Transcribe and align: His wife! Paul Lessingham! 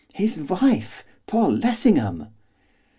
His 0.15 0.39
wife! 0.41 1.03
Paul 1.27 1.57
Lessingham! 1.59 2.29